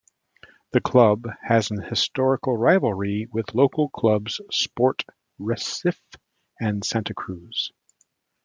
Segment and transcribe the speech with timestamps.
[0.71, 5.03] The club has an historical rivalry with local clubs Sport
[5.39, 6.01] Recife
[6.59, 7.71] and Santa Cruz.